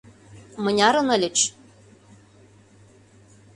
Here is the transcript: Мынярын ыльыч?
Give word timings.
Мынярын 0.63 1.07
ыльыч? 1.15 1.37